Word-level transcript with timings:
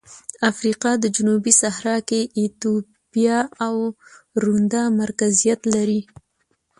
افریقا 0.49 0.91
جنوبي 1.15 1.53
صحرا 1.61 1.97
کې 2.09 2.19
ایتوپیا 2.37 3.37
او 3.65 3.75
روندا 4.43 4.83
مرکزیت 5.01 5.61
لري. 5.73 6.01